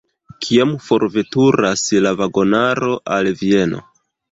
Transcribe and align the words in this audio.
Kiam 0.45 0.71
forveturas 0.85 1.85
la 2.07 2.15
vagonaro 2.23 2.91
al 3.19 3.33
Vieno? 3.45 3.87